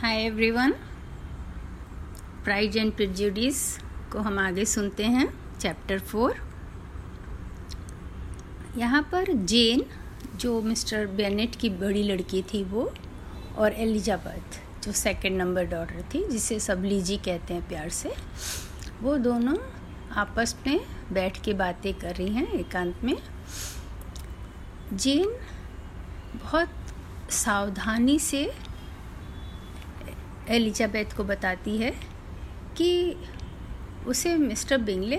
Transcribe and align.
Hi 0.00 0.16
everyone 0.16 0.72
Pride 2.44 2.76
and 2.76 2.92
Prejudice 2.92 3.78
को 4.12 4.18
हम 4.18 4.38
आगे 4.38 4.64
सुनते 4.64 5.04
हैं 5.04 5.26
चैप्टर 5.58 5.98
फोर 5.98 6.34
यहाँ 8.76 9.02
पर 9.12 9.32
जेन 9.32 9.82
जो 10.36 10.60
मिस्टर 10.62 11.06
बेनेट 11.06 11.56
की 11.56 11.70
बड़ी 11.70 12.02
लड़की 12.02 12.42
थी 12.42 12.62
वो, 12.64 12.92
और 13.56 13.72
एलिजाबेथ 13.72 14.60
जो 14.84 14.92
सेकंड 14.92 15.36
नंबर 15.36 15.64
डॉटर 15.64 16.04
थी, 16.14 16.26
जिसे 16.28 16.60
सब 16.60 16.84
लीजी 16.84 17.16
कहते 17.16 17.54
हैं 17.54 17.68
प्यार 17.68 17.88
से, 17.88 18.14
वो 19.02 19.16
दोनों 19.16 19.56
आपस 20.16 20.56
में 20.66 20.80
बैठ 21.12 21.42
के 21.44 21.54
बातें 21.54 21.92
कर 21.94 22.14
रही 22.14 22.28
हैं 22.28 22.52
एकांत 22.52 23.04
में। 23.04 23.16
जेन 24.94 25.36
बहुत 26.44 26.68
सावधानी 27.30 28.18
से 28.18 28.67
एलिजाबेथ 30.48 31.16
को 31.16 31.24
बताती 31.24 31.76
है 31.78 31.90
कि 32.76 33.16
उसे 34.06 34.36
मिस्टर 34.36 34.78
बिंगले 34.78 35.16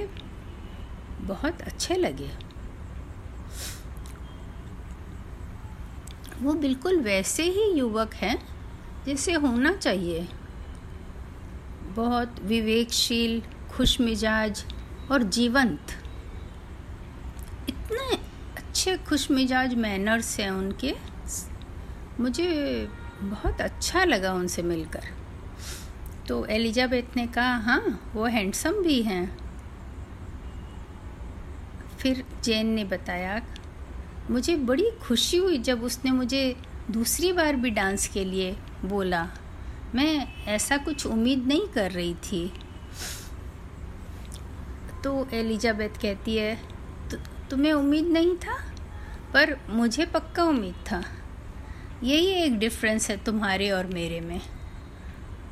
बहुत 1.21 1.61
अच्छे 1.61 1.95
लगे। 1.95 2.29
वो 6.41 6.53
बिल्कुल 6.53 6.99
वैसे 6.99 7.43
ही 7.43 7.71
युवक 7.71 8.13
हैं 8.13 8.37
जैसे 9.05 9.33
होना 9.33 9.73
चाहिए। 9.73 10.27
बहुत 11.95 12.35
विवेकशील 12.39 13.41
खुश 13.71 14.01
मिजाज 14.01 14.63
और 15.11 15.23
जीवंत। 15.23 15.91
इतने 17.69 18.15
अच्छे 18.57 18.97
खुश 18.97 19.31
मिजाज 19.31 19.73
मैनर्स 19.75 20.39
हैं 20.39 20.51
उनके। 20.51 20.95
मुझे 22.19 22.47
बहुत 23.21 23.61
अच्छा 23.61 24.03
लगा 24.03 24.33
उनसे 24.33 24.61
मिलकर। 24.61 25.18
तो 26.29 26.45
एलिजाबेथ 26.45 27.15
ने 27.15 27.27
कहा 27.27 27.57
हाँ 27.57 28.11
वो 28.13 28.25
हैंडसम 28.25 28.71
भी 28.71 29.01
हैं. 29.01 29.37
फिर 31.99 32.23
जेन 32.43 32.67
ने 32.67 32.83
बताया 32.83 33.41
मुझे 34.29 34.55
बड़ी 34.55 34.91
खुशी 34.91 35.37
हुई 35.37 35.57
जब 35.57 35.83
उसने 35.83 36.11
मुझे 36.11 36.55
दूसरी 36.91 37.31
बार 37.31 37.55
भी 37.55 37.69
डांस 37.69 38.07
के 38.07 38.25
लिए 38.25 38.57
बोला। 38.85 39.29
मैं 39.95 40.45
ऐसा 40.45 40.77
कुछ 40.77 41.05
उम्मीद 41.05 41.47
नहीं 41.47 41.67
कर 41.67 41.91
रही 41.91 42.13
थी। 42.13 42.53
तो 45.03 45.27
एलिजाबेथ 45.33 46.01
कहती 46.01 46.35
है 46.35 46.55
तु, 47.11 47.17
तुम्हें 47.49 47.73
उम्मीद 47.73 48.05
नहीं 48.05 48.35
था? 48.35 48.73
पर 49.33 49.57
मुझे 49.69 50.05
पक्का 50.05 50.43
उम्मीद 50.43 50.75
था। 50.91 51.03
यही 52.03 52.27
एक 52.27 52.59
डिफरेंस 52.59 53.09
है 53.09 53.17
तुम्हारे 53.17 53.71
और 53.71 53.87
मेरे 53.87 54.21
में। 54.21 54.41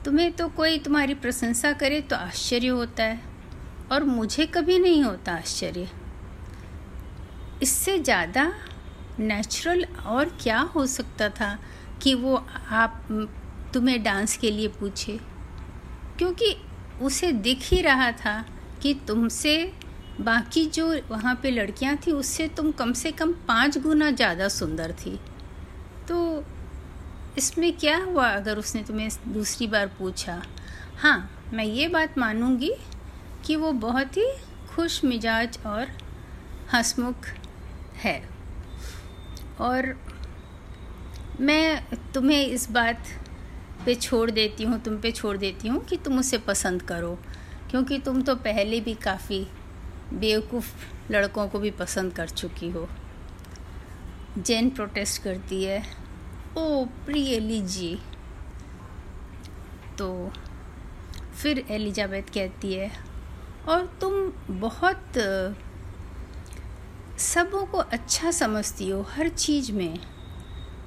तुम्हें 0.08 0.32
तो 0.32 0.48
कोई 0.48 0.78
तुम्हारी 0.80 1.14
प्रशंसा 1.14 1.72
करे 1.74 2.00
तो 2.02 2.16
आश्चर्य 2.16 2.68
होता 2.68 3.04
है, 3.04 3.20
और 3.92 4.04
मुझे 4.04 4.46
कभी 4.46 4.78
नहीं 4.80 5.02
होता 5.04 5.34
आश्चर्य। 5.34 5.88
इससे 7.62 7.98
ज़्यादा 8.00 8.52
नेचुरल 9.20 9.84
और 10.06 10.30
क्या 10.42 10.60
हो 10.76 10.86
सकता 10.86 11.30
था 11.32 11.58
कि 12.02 12.14
वो 12.14 12.36
आप, 12.72 13.02
तुम्हें 13.74 14.02
डांस 14.04 14.38
के 14.38 14.52
लिए 14.52 14.68
पूछे? 14.80 15.20
क्योंकि 16.18 16.56
उसे 17.02 17.32
दिख 17.32 17.70
ही 17.72 17.82
रहा 17.82 18.12
था 18.16 18.44
कि 18.82 18.94
तुमसे 19.08 19.58
बाकी 20.22 20.66
जो 20.68 20.88
वहाँ 21.10 21.40
पे 21.44 21.52
लड़कियाँ 21.52 21.98
थी, 21.98 22.12
उससे 22.14 22.48
तुम 22.48 22.72
कम 22.72 22.94
से 22.94 23.12
कम 23.12 23.34
पाँच 23.48 23.78
गुना 23.78 24.12
ज़्यादा 24.12 24.48
सुंदर 24.50 24.92
थी। 24.96 25.20
तो 26.08 26.44
इसमें 27.38 27.72
क्या 27.78 27.98
हुआ 27.98 28.28
अगर 28.28 28.58
उसने 28.58 28.82
तुम्हें 28.84 29.10
दूसरी 29.28 29.68
बार 29.68 29.88
पूछा? 29.88 30.42
हाँ 31.00 31.30
मैं 31.54 31.64
ये 31.64 31.88
बात 31.88 32.18
मानूँगी 32.18 32.72
कि 33.46 33.56
वो 33.56 33.72
बहुत 33.72 34.18
ही 34.18 34.26
खुश 34.70 35.04
मिजाज 35.06 35.58
और 35.66 35.88
हंसमुख 36.74 37.28
है। 38.04 38.22
और 39.60 39.96
मैं 41.40 41.98
तुम्हें 42.14 42.46
इस 42.46 42.70
बात 42.72 43.04
पे 43.86 43.96
छोड़ 43.96 44.32
देती 44.32 44.64
हूँ, 44.64 44.80
तुम 44.82 44.98
पे 44.98 45.12
छोड़ 45.12 45.38
देती 45.38 45.68
हूँ 45.68 45.84
कि 45.86 45.98
तुम 45.98 46.20
उसे 46.20 46.38
पसंद 46.38 46.82
करो। 46.82 47.18
क्योंकि 47.72 48.00
तुम 48.00 48.22
तो 48.22 48.36
पहले 48.36 48.80
भी 48.80 48.94
काफ़ी 48.94 49.46
बेवकूफ़ 50.14 50.74
लड़कों 51.12 51.48
को 51.48 51.60
भी 51.60 51.72
पसंद 51.72 52.14
कर 52.14 52.30
चुकी 52.30 52.70
हो। 52.70 52.88
जेन 54.38 54.70
प्रोटेस्ट 54.70 55.22
करती 55.24 55.64
है। 55.64 56.07
ओ, 56.58 56.86
प्रिय 56.86 57.36
एलिजी। 57.36 58.00
तो 59.98 60.32
फिर 61.42 61.66
एलिजाबेथ 61.72 62.24
कहती 62.24 62.74
है, 62.74 62.92
और 63.68 63.86
तुम 64.02 64.14
बहुत 64.60 65.14
सबों 67.20 67.66
को 67.66 67.78
अच्छा 67.78 68.32
समझती 68.32 68.90
हो 68.90 69.02
हर 69.02 69.30
चीज़ 69.30 69.72
में। 69.72 70.00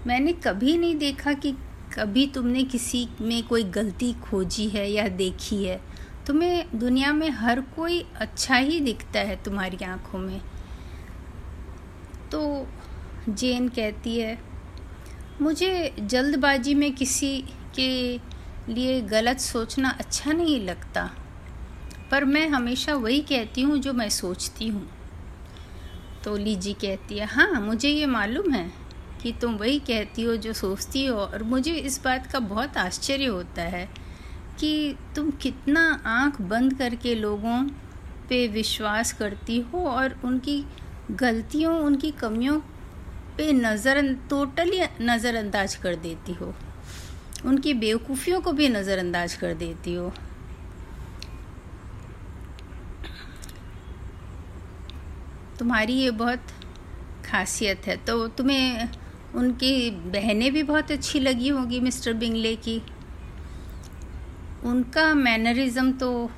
मैंने 0.06 0.32
कभी 0.32 0.78
नहीं 0.78 0.96
देखा 0.96 1.32
कि 1.32 1.52
कभी 1.98 2.26
तुमने 2.26 2.64
किसी 2.64 3.08
में 3.20 3.46
कोई 3.46 3.62
गलती 3.62 4.12
खोजी 4.12 4.68
है 4.68 4.90
या 4.90 5.08
देखी 5.08 5.64
है। 5.64 5.80
तुम्हें 6.26 6.78
दुनिया 6.78 7.12
में 7.12 7.30
हर 7.30 7.60
कोई 7.60 8.06
अच्छा 8.16 8.56
ही 8.56 8.80
दिखता 8.80 9.20
है 9.20 9.42
तुम्हारी 9.44 9.84
आँखों 9.84 10.18
में। 10.18 10.40
तो 12.32 12.66
जेन 13.28 13.68
कहती 13.68 14.18
है 14.18 14.49
मुझे 15.40 15.92
जल्दबाजी 16.00 16.74
में 16.74 16.92
किसी 16.94 17.36
के 17.74 17.90
लिए 18.68 19.00
गलत 19.02 19.38
सोचना 19.40 19.88
अच्छा 19.90 20.32
नहीं 20.32 20.60
लगता, 20.60 21.10
पर 22.10 22.24
मैं 22.24 22.46
हमेशा 22.48 22.94
वही 22.94 23.20
कहती 23.20 23.62
हूँ 23.62 23.78
जो 23.78 23.92
मैं 23.92 24.08
सोचती 24.08 24.68
हूँ। 24.68 24.86
तो 26.24 26.36
लीजी 26.36 26.72
कहती 26.72 27.18
है 27.18 27.26
हाँ 27.26 27.60
मुझे 27.60 27.88
ये 27.88 28.06
मालूम 28.06 28.50
है 28.52 28.70
कि 29.22 29.32
तुम 29.32 29.54
वही 29.54 29.78
कहती 29.78 30.22
हो 30.22 30.36
जो 30.36 30.52
सोचती 30.52 31.04
हो, 31.06 31.16
और 31.16 31.42
मुझे 31.42 31.72
इस 31.72 32.02
बात 32.04 32.26
का 32.26 32.38
बहुत 32.38 32.76
आश्चर्य 32.76 33.26
होता 33.26 33.62
है 33.62 33.88
कि 34.58 34.96
तुम 35.16 35.30
कितना 35.42 35.82
आँख 36.06 36.40
बंद 36.42 36.74
करके 36.78 37.14
लोगों 37.14 37.62
पे 38.28 38.46
विश्वास 38.48 39.12
करती 39.12 39.58
हो 39.62 39.84
और 39.88 40.20
उनकी 40.24 40.64
गलतियों, 41.12 41.74
उनकी 41.76 42.10
कमियों 42.10 42.60
पे 43.40 43.52
नज़र 43.52 44.02
टोटली 44.30 44.80
नज़रअंदाज 45.02 45.74
कर 45.74 45.94
देती 45.98 46.32
हो। 46.32 46.54
उनकी 47.46 47.72
बेवकूफ़ियों 47.74 48.40
को 48.40 48.52
भी 48.52 48.68
नज़रअंदाज 48.68 49.34
कर 49.34 49.54
देती 49.54 49.94
हो। 49.94 50.12
तुम्हारी 55.58 55.94
ये 55.94 56.10
बहुत 56.10 56.52
खासियत 57.24 57.86
है। 57.86 57.96
तो 57.96 58.26
तुम्हें 58.28 58.88
उनकी 59.34 59.90
बहनें 59.90 60.52
भी 60.52 60.62
बहुत 60.62 60.90
अच्छी 60.90 61.20
लगी 61.20 61.48
होगी 61.48 61.80
मिस्टर 61.80 62.12
बिंगले 62.12 62.54
की। 62.58 62.80
उनका 64.64 65.12
मैनरिज्म 65.14 65.92
तो 65.92 66.30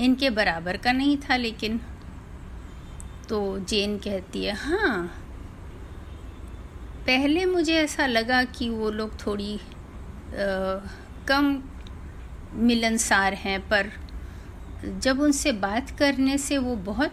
इनके 0.00 0.30
बराबर 0.32 0.76
का 0.76 0.92
नहीं 0.92 1.16
था, 1.18 1.36
लेकिन 1.36 1.80
तो 3.28 3.58
जेन 3.60 3.98
कहती 3.98 4.44
है 4.44 4.54
हाँ 4.54 5.23
पहले 7.06 7.44
मुझे 7.44 7.74
ऐसा 7.74 8.06
लगा 8.06 8.42
कि 8.44 8.68
वो 8.70 8.90
लोग 8.90 9.26
थोड़ी 9.26 9.54
आ, 9.54 10.80
कम 11.28 11.62
मिलनसार 12.54 13.34
हैं 13.34 13.60
पर 13.68 13.90
जब 15.02 15.20
उनसे 15.20 15.52
बात 15.52 15.90
करने 15.90 16.38
से 16.38 16.58
वो 16.58 16.76
बहुत 16.76 17.12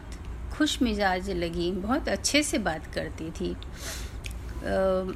खुश 0.53 0.81
मिजाज 0.81 1.29
लगी 1.29 1.71
बहुत 1.71 2.09
अच्छे 2.09 2.43
से 2.43 2.57
बात 2.57 2.85
करती 2.93 3.29
थी। 3.31 3.51
आ, 3.53 5.11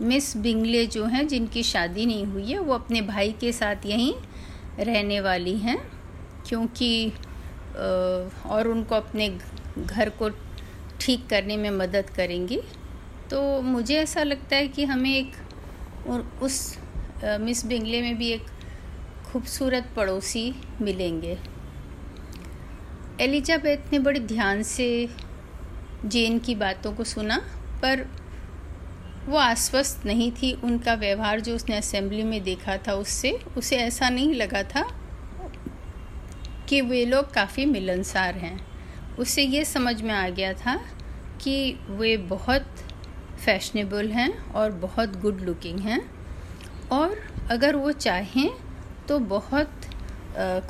मिस 0.00 0.36
बिंगले 0.36 0.86
जो 0.86 1.04
हैं 1.04 1.26
जिनकी 1.28 1.62
शादी 1.62 2.06
नहीं 2.06 2.24
हुई 2.26 2.52
है 2.52 2.58
वो 2.58 2.74
अपने 2.74 3.00
भाई 3.00 3.32
के 3.32 3.52
साथ 3.52 3.86
यहीं 3.86 4.14
रहने 4.84 5.20
वाली 5.20 5.56
हैं 5.58 5.78
क्योंकि 6.46 7.12
और 8.46 8.68
उनको 8.68 8.94
अपने 8.94 9.28
घर 9.78 10.08
को 10.08 10.28
ठीक 11.00 11.26
करने 11.30 11.56
में 11.56 11.70
मदद 11.70 12.10
करेंगी। 12.10 12.60
तो 13.34 13.60
मुझे 13.62 13.94
ऐसा 13.98 14.22
लगता 14.22 14.56
है 14.56 14.66
कि 14.68 14.84
हमें 14.84 15.10
एक 15.10 16.08
और 16.08 16.20
उस 16.42 16.78
मिस 17.40 17.64
बिंगले 17.66 18.02
में 18.02 18.16
भी 18.18 18.28
एक 18.32 18.46
खूबसूरत 19.24 19.88
पड़ोसी 19.96 20.54
मिलेंगे। 20.80 21.36
एलिजाबेथ 23.20 23.90
ने 23.92 23.98
बड़े 23.98 24.20
ध्यान 24.20 24.62
से 24.62 24.86
जेन 26.06 26.38
की 26.38 26.54
बातों 26.54 26.92
को 26.92 27.04
सुना, 27.04 27.38
पर 27.82 28.06
वो 29.26 29.36
आश्वस्त 29.38 30.06
नहीं 30.06 30.30
थी 30.32 30.52
उनका 30.64 30.94
व्यवहार 30.94 31.40
जो 31.40 31.54
उसने 31.54 31.76
असेंबली 31.76 32.22
में 32.22 32.42
देखा 32.44 32.76
था 32.78 32.94
उससे। 32.94 33.32
उसे 33.56 33.76
ऐसा 33.78 34.08
नहीं 34.10 34.34
लगा 34.34 34.62
था 34.62 34.88
कि 36.68 36.80
वे 36.80 37.04
लोग 37.04 37.32
काफ़ी 37.34 37.66
मिलनसार 37.66 38.34
हैं। 38.36 38.58
उसे 39.18 39.42
ये 39.42 39.64
समझ 39.64 40.00
में 40.02 40.14
आ 40.14 40.28
गया 40.30 40.52
था 40.54 40.80
कि 41.40 41.78
वे 41.90 42.16
बहुत 42.16 42.83
फैशनेबल 43.44 44.10
हैं 44.10 44.30
और 44.52 44.70
बहुत 44.80 45.16
गुड 45.20 45.40
लुकिंग 45.40 45.78
हैं। 45.80 46.00
और 46.92 47.16
अगर 47.50 47.76
वो 47.76 47.92
चाहें 47.92 48.50
तो 49.08 49.18
बहुत 49.30 49.86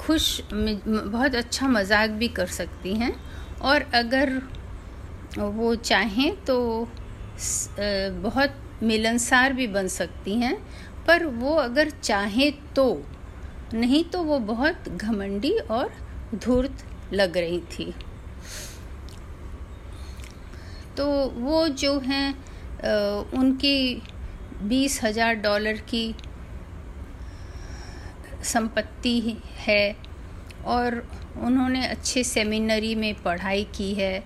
खुश 0.00 0.40
बहुत 0.52 1.34
अच्छा 1.34 1.68
मज़ाक 1.68 2.10
भी 2.12 2.28
कर 2.30 2.46
सकती 2.48 2.94
हैं। 2.94 3.14
और 3.62 3.82
अगर 3.94 4.40
वो 5.38 5.74
चाहें 5.76 6.44
तो 6.44 6.58
बहुत 8.22 8.54
मिलनसार 8.82 9.52
भी 9.52 9.66
बन 9.68 9.88
सकती 9.90 10.34
हैं। 10.36 10.56
पर 11.06 11.24
वो 11.26 11.54
अगर 11.56 11.90
चाहें 11.92 12.52
तो 12.74 12.86
नहीं 13.74 14.02
तो 14.04 14.22
वो 14.22 14.38
बहुत 14.40 14.88
घमंडी 14.88 15.50
और 15.50 15.92
धूर्त 16.34 16.84
लग 17.12 17.36
रही 17.36 17.60
थी। 17.72 17.92
तो 20.96 21.06
वो 21.36 21.66
जो 21.70 21.98
हैं 22.00 22.34
उनकी 22.84 24.02
बीस 24.62 25.00
हज़ार 25.04 25.34
डॉलर 25.36 25.76
की 25.90 26.14
संपत्ति 28.44 29.36
है 29.58 29.96
और 30.66 30.96
उन्होंने 31.38 31.86
अच्छे 31.86 32.24
सेमिनरी 32.24 32.94
में 32.94 33.14
पढ़ाई 33.22 33.64
की 33.76 33.92
है। 33.94 34.22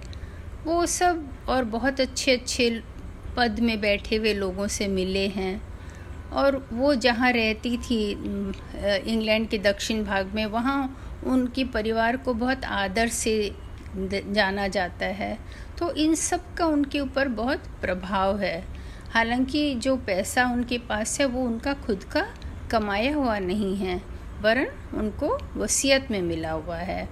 वो 0.65 0.85
सब 0.89 1.29
और 1.49 1.65
बहुत 1.67 2.01
अच्छे 2.01 2.33
अच्छे 2.33 2.71
पद 3.37 3.61
में 3.61 3.81
बैठे 3.81 4.17
हुए 4.17 4.33
लोगों 4.35 4.67
से 4.69 4.89
मिले 4.89 5.27
हैं 5.29 5.61
और 6.33 6.57
वो 6.73 6.95
जहाँ 6.97 7.31
रहती 7.33 7.77
थी 7.79 8.01
इंग्लैंड 8.11 9.49
के 9.49 9.59
दक्षिण 9.61 10.05
भाग 10.05 10.35
में, 10.35 10.45
वहाँ 10.47 11.21
उनकी 11.27 11.65
परिवार 11.67 12.17
को 12.17 12.35
बहुत 12.35 12.65
आदर 12.65 13.09
से 13.09 13.55
जाना 13.97 14.67
जाता 14.69 15.07
है। 15.07 15.37
तो 15.79 15.91
इन 15.93 16.15
सब 16.15 16.55
का 16.55 16.67
उनके 16.67 17.01
ऊपर 17.01 17.29
बहुत 17.29 17.67
प्रभाव 17.81 18.39
है। 18.39 18.65
हालाँकि 19.11 19.75
जो 19.75 19.97
पैसा 19.97 20.45
उनके 20.45 20.79
पास 20.79 21.21
है, 21.21 21.27
वो 21.27 21.43
उनका 21.43 21.75
खुद 21.75 22.05
का 22.05 22.27
कमाया 22.71 23.15
हुआ 23.15 23.39
नहीं 23.39 23.77
है, 23.77 24.01
वरन 24.43 24.99
उनको 24.99 25.39
वसीयत 25.57 26.11
में 26.11 26.21
मिला 26.23 26.51
हुआ 26.51 26.77
है। 26.77 27.09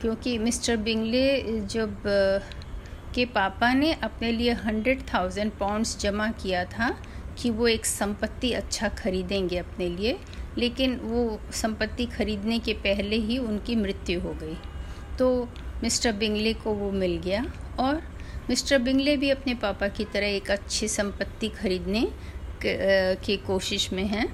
क्योंकि 0.00 0.38
मिस्टर 0.38 0.76
बिंगले 0.76 1.60
जब 1.60 2.02
के 3.14 3.24
पापा 3.24 3.72
ने 3.72 3.92
अपने 3.92 4.32
लिए 4.32 4.52
हंड्रेड 4.52 5.02
थाउज़ेंड 5.14 5.52
पाउंड्स 5.52 5.98
जमा 6.00 6.28
किया 6.32 6.64
था 6.64 6.96
कि 7.38 7.50
वो 7.50 7.68
एक 7.68 7.86
संपत्ति 7.86 8.52
अच्छा 8.52 8.88
खरीदेंगे 8.88 9.56
अपने 9.56 9.88
लिए, 9.88 10.18
लेकिन 10.58 10.96
वो 10.96 11.40
संपत्ति 11.52 12.06
खरीदने 12.06 12.58
के 12.58 12.72
पहले 12.72 13.16
ही 13.16 13.38
उनकी 13.38 13.76
मृत्यु 13.76 14.20
हो 14.20 14.32
गई। 14.32 14.56
तो 15.18 15.48
मिस्टर 15.82 16.12
बिंगले 16.12 16.52
को 16.54 16.72
वो 16.74 16.90
मिल 16.92 17.16
गया 17.24 17.44
और 17.78 18.02
मिस्टर 18.50 18.78
बिंगले 18.78 19.16
भी 19.16 19.30
अपने 19.30 19.54
पापा 19.54 19.88
की 19.88 20.04
तरह 20.04 20.26
एक 20.26 20.50
अच्छी 20.50 20.88
संपत्ति 20.88 21.48
खरीदने 21.48 22.06
की 22.64 23.36
कोशिश 23.36 23.92
में 23.92 24.04
हैं। 24.06 24.26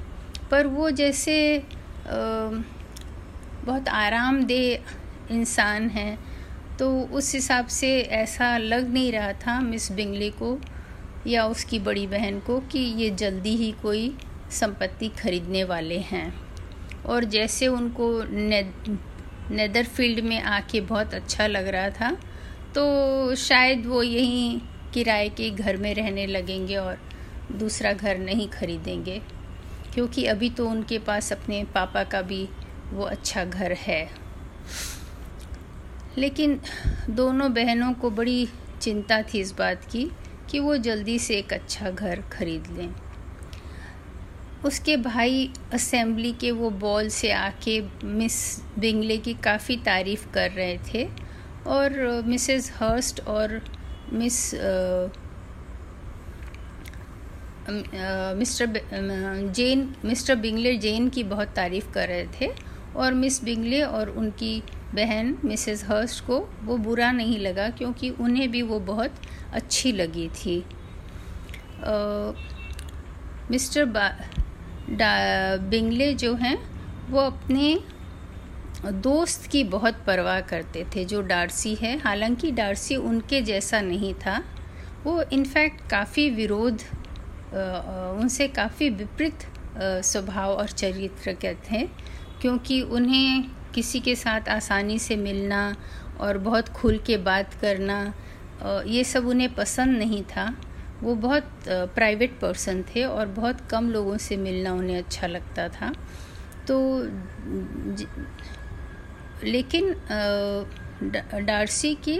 पर 0.50 0.67
वो 0.67 0.91
जैसे 0.91 1.37
बहुत 3.67 3.88
आरामदेह 3.88 5.32
इंसान 5.32 5.88
हैं 5.88 6.19
तो 6.79 6.91
उस 7.12 7.35
हिसाब 7.35 7.67
से 7.67 7.91
ऐसा 8.00 8.56
लग 8.58 8.93
नहीं 8.93 9.12
रहा 9.12 9.32
था 9.43 9.61
मिस 9.61 9.91
बिंगले 9.93 10.31
को 10.32 10.58
या 11.26 11.46
उसकी 11.46 11.79
बड़ी 11.79 12.06
बहन 12.06 12.41
को 12.41 12.58
कि 12.73 12.79
ये 12.79 13.11
जल्दी 13.11 13.55
ही 13.56 13.70
कोई 13.82 14.14
संपत्ति 14.52 15.08
खरीदने 15.19 15.64
वाले 15.64 15.99
हैं। 15.99 16.35
और 17.06 17.25
जैसे 17.26 17.69
उनको 17.69 18.08
ने, 19.50 19.56
नेदरफील्ड 19.56 20.25
में 20.25 20.43
आके 20.43 20.81
बहुत 20.81 21.14
अच्छा 21.14 21.46
लग 21.46 21.69
रहा 21.69 21.91
था। 21.91 22.11
तो 22.75 23.35
शायद 23.35 23.87
वो 23.87 24.02
यहीं 24.02 24.61
किराए 24.94 25.29
के 25.29 25.50
घर 25.50 25.76
में 25.76 25.94
रहने 25.94 26.26
लगेंगे 26.26 26.76
और 26.76 26.99
दूसरा 27.52 27.93
घर 27.93 28.19
नहीं 28.19 28.49
खरीदेंगे 28.49 29.23
क्योंकि 29.94 30.26
अभी 30.26 30.50
तो 30.50 30.69
उनके 30.69 30.99
पास 30.99 31.32
अपने 31.32 31.64
पापा 31.64 32.05
का 32.05 32.23
भी 32.23 32.49
वो 32.91 33.02
अच्छा 33.02 33.44
घर 33.44 33.73
है। 33.73 34.11
लेकिन 36.19 36.61
दोनों 37.11 37.52
बहनों 37.55 37.93
को 37.93 38.11
बड़ी 38.11 38.49
चिंता 38.81 39.23
थी 39.23 39.41
इस 39.41 39.52
बात 39.52 39.85
की 39.85 40.11
कि 40.50 40.58
वो 40.58 40.76
जल्दी 40.76 41.19
से 41.19 41.35
एक 41.35 41.52
अच्छा 41.52 41.91
घर 41.91 42.20
खरीद 42.20 42.67
लें। 42.79 42.94
उसके 44.64 44.96
भाई 44.96 45.50
असेंबली 45.72 46.32
के 46.32 46.50
वो 46.50 46.70
बॉल 46.70 47.08
से 47.08 47.31
आके 47.32 47.81
मिस 48.05 48.37
बिंगले 48.78 49.16
की 49.16 49.34
काफ़ी 49.34 49.76
तारीफ़ 49.76 50.26
कर 50.32 50.50
रहे 50.50 50.78
थे 50.93 51.08
और 51.66 52.22
मिसेस 52.26 52.72
हर्स्ट 52.76 53.20
और 53.20 53.61
Miss 54.12 54.55
Mr 58.38 58.81
Jane, 59.55 59.94
Mr 60.05 60.34
Bingley 60.37 60.76
Jane 60.76 61.08
की 61.08 61.22
बहुत 61.25 61.49
तारीफ़ 61.49 61.90
कर 61.93 62.08
रहे 62.08 62.26
थे 62.40 62.52
और 62.96 63.14
मिस 63.14 63.44
बिंगले 63.44 63.82
और 63.82 64.10
उनकी 64.10 64.62
बहन 64.94 65.38
मिसेस 65.44 65.84
हर्स्ट 65.84 66.25
को 66.25 66.38
वो 66.62 66.76
बुरा 66.78 67.12
नहीं 67.12 67.38
लगा 67.38 67.69
क्योंकि 67.70 68.10
उन्हें 68.10 68.50
भी 68.50 68.62
वो 68.62 68.81
बहुत 68.81 69.14
अच्छी 69.52 69.93
लगी 69.93 70.28
थी। 70.28 70.64
मिस्टर 73.50 73.84
बिंगले 74.90 76.12
जो 76.14 76.34
हैं, 76.34 76.56
वो 77.10 77.20
अपने 77.20 77.78
दोस्त 78.84 79.46
की 79.50 79.62
बहुत 79.66 80.02
परवाह 80.06 80.40
करते 80.42 80.84
थे, 80.96 81.04
जो 81.04 81.20
डार्सी 81.22 81.75
है। 81.75 81.96
हालाँकि 81.98 82.50
डार्सी 82.52 82.96
उनके 82.96 83.40
जैसा 83.42 83.81
नहीं 83.81 84.12
था। 84.16 84.42
वो 85.04 85.22
इनफैक्ट 85.32 85.88
काफ़ी 85.90 86.28
विरोध 86.31 86.82
उनसे 87.54 88.46
काफ़ी 88.48 88.88
विपरीत 88.90 89.42
स्वभाव 90.04 90.52
और 90.52 90.69
चरित्र 90.69 91.32
के 91.34 91.54
थे 91.64 91.86
क्योंकि 92.40 92.81
उन्हें 92.82 93.44
किसी 93.75 94.00
के 94.00 94.14
साथ 94.14 94.48
आसानी 94.48 94.98
से 94.98 95.16
मिलना 95.16 95.75
और 96.20 96.38
बहुत 96.38 96.69
खुल 96.69 96.98
के 97.06 97.16
बात 97.19 97.54
करना 97.54 97.98
ये 98.86 99.04
सब 99.04 99.26
उन्हें 99.28 99.52
पसंद 99.54 99.98
नहीं 99.98 100.22
था। 100.26 100.46
वो 101.02 101.14
बहुत 101.17 101.50
प्राइवेट 101.69 102.38
पर्सन 102.41 102.82
थे 102.88 103.05
और 103.05 103.26
बहुत 103.29 103.61
कम 103.70 103.91
लोगों 103.91 104.17
से 104.19 104.37
मिलना 104.37 104.73
उन्हें 104.73 104.96
अच्छा 104.99 105.26
लगता 105.26 105.69
था। 105.69 105.93
तो 106.67 106.79
लेकिन 109.44 109.94
डार्सी 111.46 111.94
की 112.05 112.19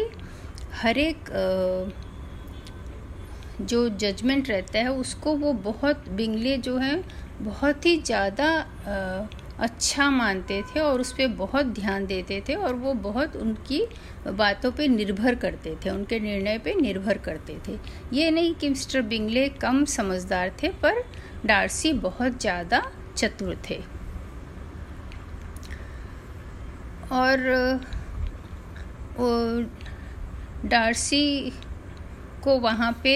हर 0.75 0.99
एक 0.99 1.31
जो 3.62 3.88
जजमेंट 3.91 4.49
रहता 4.50 4.79
है, 4.79 4.93
उसको 4.93 5.35
वो 5.37 5.53
बहुत 5.53 6.09
बिंगले 6.11 6.56
जो 6.59 6.76
है, 6.79 6.97
बहुत 7.41 7.87
ही 7.87 7.97
ज़्यादा 8.00 8.49
अच्छा 9.64 10.09
मानते 10.11 10.61
थे 10.64 10.80
और 10.80 11.00
उस 11.00 11.12
पर 11.12 11.26
बहुत 11.37 11.66
ध्यान 11.75 12.06
देते 12.06 12.42
थे 12.49 12.54
और 12.56 12.75
वो 12.75 12.92
बहुत 13.02 13.37
उनकी 13.37 13.80
बातों 14.28 14.71
पे 14.73 14.88
निर्भर 14.88 15.35
करते 15.35 15.75
थे, 15.85 15.90
उनके 15.90 16.18
निर्णय 16.21 16.59
पे 16.59 16.75
निर्भर 16.75 17.18
करते 17.18 17.59
थे। 17.68 17.78
ये 18.12 18.30
नहीं 18.30 18.54
कि 18.54 18.68
मिस्टर 18.68 19.02
बिंगले 19.04 19.49
कम 19.61 19.85
समझदार 19.90 20.52
थे, 20.62 20.68
पर 20.83 21.02
डार्सी 21.47 21.92
बहुत 22.00 22.40
ज़्यादा 22.40 22.83
चतुर 23.16 23.56
थे। 23.71 23.80
और 27.12 27.38
डार्सी 30.66 31.52
को 32.44 32.59
वहाँ 32.61 32.92
पे 33.02 33.14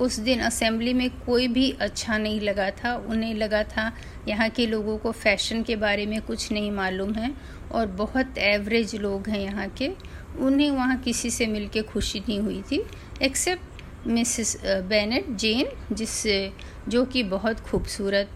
उस 0.00 0.18
दिन 0.20 0.40
असेंबली 0.40 0.92
में 0.94 1.08
कोई 1.20 1.46
भी 1.48 1.70
अच्छा 1.80 2.16
नहीं 2.18 2.40
लगा 2.40 2.70
था, 2.72 2.94
उन्हें 2.96 3.34
लगा 3.34 3.62
था, 3.64 3.92
यहाँ 4.28 4.48
के 4.50 4.66
लोगों 4.66 4.96
को 4.98 5.12
फ़ैशन 5.12 5.62
के 5.62 5.76
बारे 5.76 6.06
में 6.06 6.20
कुछ 6.22 6.50
नहीं 6.52 6.70
मालूम 6.72 7.12
है 7.14 7.32
और 7.72 7.86
बहुत 7.96 8.38
एवरेज 8.38 8.94
लोग 8.96 9.28
हैं 9.28 9.40
यहाँ 9.40 9.68
के। 9.78 9.90
उन्हें 10.38 10.70
वहाँ 10.70 10.96
किसी 10.98 11.30
से 11.30 11.46
मिलके 11.46 11.82
खुशी 11.84 12.20
नहीं 12.20 12.38
हुई 12.40 12.62
थी 12.62 12.82
एक्सेप्ट 13.22 14.06
मिसिस 14.06 14.56
बेनेट 14.64 15.30
जेन 15.36 15.68
जिससे 15.92 16.52
जो 16.88 17.04
कि 17.04 17.22
बहुत 17.24 17.60
खूबसूरत 17.60 18.30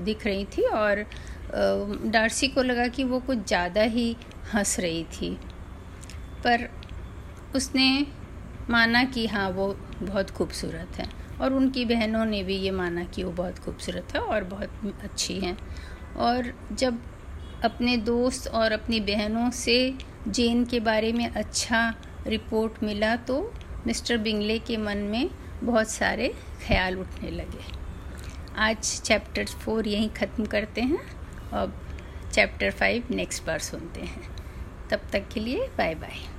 दिख 0.00 0.26
रही 0.26 0.44
थी 0.46 0.62
और 0.64 1.04
डार्सी 2.06 2.48
को 2.48 2.62
लगा 2.62 2.86
कि 2.88 3.04
वो 3.04 3.20
कुछ 3.20 3.46
ज़्यादा 3.46 3.82
ही 3.82 4.14
हंस 4.52 4.78
रही 4.80 5.04
थी। 5.12 5.30
पर 6.44 6.68
उसने 7.56 7.90
माना 8.70 9.04
कि 9.04 9.26
हाँ 9.26 9.48
वो 9.50 9.74
बहुत 10.02 10.30
खूबसूरत 10.30 10.98
है। 10.98 11.06
और 11.40 11.52
उनकी 11.52 11.84
बहनों 11.84 12.24
ने 12.24 12.42
भी 12.42 12.56
ये 12.56 12.70
माना 12.70 13.04
कि 13.04 13.22
वो 13.22 13.30
बहुत 13.32 13.58
खूबसूरत 13.58 14.14
है 14.14 14.20
और 14.20 14.44
बहुत 14.44 15.02
अच्छी 15.04 15.38
हैं। 15.40 15.56
और 16.16 16.52
जब 16.72 17.00
अपने 17.64 17.96
दोस्त 17.96 18.48
और 18.48 18.72
अपनी 18.72 19.00
बहनों 19.00 19.50
से 19.50 19.94
जेन 20.28 20.64
के 20.64 20.80
बारे 20.80 21.12
में 21.12 21.26
अच्छा 21.26 21.94
रिपोर्ट 22.26 22.82
मिला 22.82 23.14
तो 23.16 23.40
मिस्टर 23.86 24.18
बिंगले 24.18 24.58
के 24.58 24.76
मन 24.76 24.98
में 25.10 25.30
बहुत 25.62 25.88
सारे 25.88 26.28
ख्याल 26.66 26.98
उठने 26.98 27.30
लगे। 27.30 27.64
आज 28.58 29.00
चैप्टर 29.00 29.44
फोर 29.44 29.88
यहीं 29.88 30.08
ख़त्म 30.10 30.44
करते 30.46 30.80
हैं। 30.80 30.98
अब 31.52 31.80
चैप्टर 32.32 32.70
फाइव 32.70 33.04
नेक्स्ट 33.10 33.46
बार 33.46 33.58
सुनते 33.58 34.00
हैं। 34.00 34.22
तब 34.90 35.08
तक 35.12 35.28
के 35.28 35.40
लिए 35.40 35.68
बाय 35.78 35.94
बाय 35.94 36.37